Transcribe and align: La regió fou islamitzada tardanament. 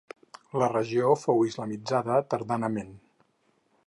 La 0.61 0.69
regió 0.71 1.11
fou 1.23 1.45
islamitzada 1.49 2.17
tardanament. 2.35 2.91